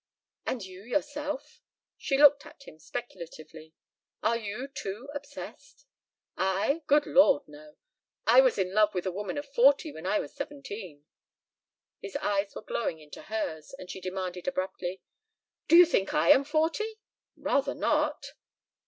[0.47, 1.61] "And you yourself?"
[1.95, 3.75] She looked at him speculatively.
[4.23, 5.85] "Are you too obsessed?"
[6.35, 6.81] "I?
[6.87, 7.75] Good lord, no.
[8.25, 11.05] I was in love with a woman of forty when I was seventeen."
[12.01, 15.03] His eyes were glowing into hers and she demanded abruptly:
[15.67, 16.99] "Do you think I am forty?"
[17.37, 18.31] "Rather not!"